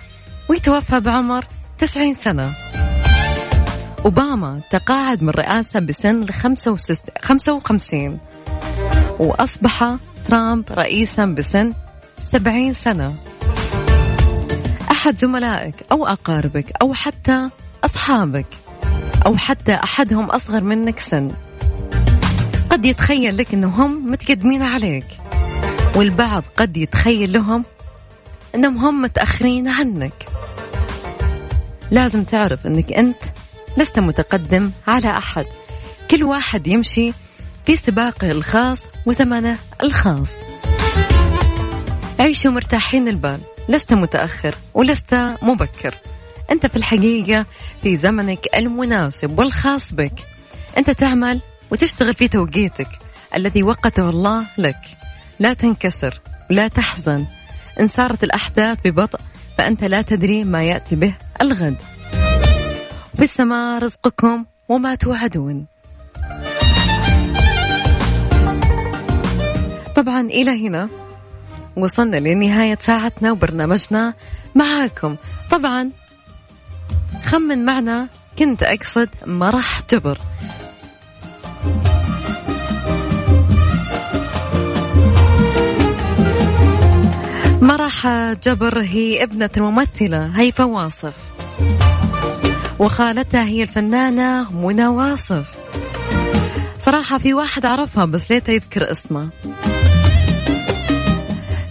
ويتوفى 0.49 0.99
بعمر 0.99 1.45
90 1.77 2.13
سنة. 2.13 2.53
أوباما 4.05 4.61
تقاعد 4.69 5.23
من 5.23 5.29
الرئاسة 5.29 5.79
بسن 5.79 6.25
55 7.21 8.19
وأصبح 9.19 9.95
ترامب 10.27 10.65
رئيسا 10.71 11.25
بسن 11.25 11.73
70 12.25 12.73
سنة. 12.73 13.13
أحد 14.91 15.17
زملائك 15.19 15.75
أو 15.91 16.05
أقاربك 16.05 16.71
أو 16.81 16.93
حتى 16.93 17.49
أصحابك 17.83 18.62
أو 19.25 19.37
حتى 19.37 19.73
أحدهم 19.73 20.25
أصغر 20.29 20.63
منك 20.63 20.99
سن. 20.99 21.31
قد 22.69 22.85
يتخيل 22.85 23.37
لك 23.37 23.53
أنهم 23.53 24.11
متقدمين 24.11 24.63
عليك 24.63 25.05
والبعض 25.95 26.43
قد 26.57 26.77
يتخيل 26.77 27.33
لهم 27.33 27.65
أنهم 28.55 28.77
هم 28.77 29.01
متأخرين 29.01 29.67
عنك. 29.67 30.25
لازم 31.91 32.23
تعرف 32.23 32.67
أنك 32.67 32.93
أنت 32.93 33.17
لست 33.77 33.99
متقدم 33.99 34.71
على 34.87 35.17
أحد. 35.17 35.45
كل 36.11 36.23
واحد 36.23 36.67
يمشي 36.67 37.11
في 37.65 37.75
سباقه 37.75 38.31
الخاص 38.31 38.81
وزمنه 39.05 39.57
الخاص. 39.83 40.29
عيشوا 42.19 42.51
مرتاحين 42.51 43.07
البال 43.07 43.39
لست 43.69 43.93
متأخر 43.93 44.55
ولست 44.73 45.13
مبكر. 45.41 45.95
أنت 46.53 46.65
في 46.65 46.75
الحقيقة 46.75 47.45
في 47.83 47.97
زمنك 47.97 48.47
المناسب 48.57 49.39
والخاص 49.39 49.93
بك. 49.93 50.13
أنت 50.77 50.89
تعمل 50.89 51.41
وتشتغل 51.71 52.13
في 52.13 52.27
توقيتك 52.27 52.87
الذي 53.35 53.63
وقته 53.63 54.09
الله 54.09 54.45
لك. 54.57 54.77
لا 55.39 55.53
تنكسر 55.53 56.21
ولا 56.51 56.67
تحزن. 56.67 57.25
إن 57.79 57.87
سارت 57.87 58.23
الأحداث 58.23 58.77
ببطء 58.85 59.19
فأنت 59.57 59.83
لا 59.83 60.01
تدري 60.01 60.43
ما 60.43 60.63
يأتي 60.63 60.95
به 60.95 61.13
الغد. 61.41 61.75
في 63.15 63.23
السماء 63.23 63.83
رزقكم 63.83 64.45
وما 64.69 64.95
توعدون. 64.95 65.65
طبعا 69.95 70.21
إلى 70.21 70.67
هنا 70.67 70.89
وصلنا 71.77 72.17
لنهاية 72.17 72.77
ساعتنا 72.81 73.31
وبرنامجنا 73.31 74.13
معاكم. 74.55 75.15
طبعا 75.51 75.91
خمن 77.33 77.65
معنا 77.65 78.07
كنت 78.39 78.63
أقصد 78.63 79.09
مرح 79.25 79.81
جبر 79.91 80.17
مرح 87.61 88.07
جبر 88.43 88.79
هي 88.79 89.23
ابنة 89.23 89.49
الممثلة 89.57 90.25
هيفا 90.25 90.63
واصف. 90.63 91.15
وخالتها 92.79 93.43
هي 93.43 93.63
الفنانة 93.63 94.51
منى 94.51 94.87
واصف. 94.87 95.55
صراحة 96.79 97.17
في 97.17 97.33
واحد 97.33 97.65
عرفها 97.65 98.05
بس 98.05 98.31
ليته 98.31 98.51
يذكر 98.51 98.91
اسمه. 98.91 99.29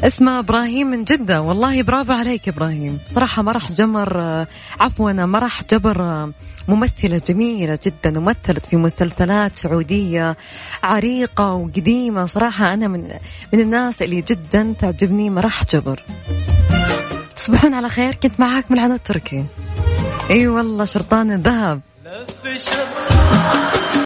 اسمه 0.02 0.38
إبراهيم 0.38 0.86
من 0.86 1.04
جدة. 1.04 1.40
والله 1.42 1.82
برافو 1.82 2.12
عليك 2.12 2.48
إبراهيم. 2.48 2.98
صراحة 3.14 3.42
مرح 3.42 3.72
جمر 3.72 4.46
عفوا 4.80 5.12
مرح 5.12 5.62
جبر 5.72 6.30
ممثلة 6.68 7.20
جميلة 7.28 7.78
جدا 7.86 8.18
ومثلت 8.18 8.66
في 8.66 8.76
مسلسلات 8.76 9.56
سعودية 9.56 10.36
عريقة 10.82 11.52
وقديمة. 11.52 12.26
صراحة 12.26 12.72
أنا 12.72 12.88
من 12.88 13.08
من 13.52 13.60
الناس 13.60 14.02
اللي 14.02 14.20
جدا 14.20 14.74
تعجبني 14.78 15.30
مرح 15.30 15.64
جبر. 15.64 16.02
تصبحون 17.36 17.74
على 17.74 17.88
خير؟ 17.88 18.14
كنت 18.14 18.40
معاكم 18.40 18.74
العنود 18.74 18.94
التركي. 18.94 19.44
إي 20.30 20.48
والله 20.48 20.84
شرطان 20.84 21.32
الذهب. 21.32 21.80